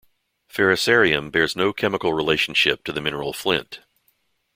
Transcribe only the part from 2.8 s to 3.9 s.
to the mineral flint.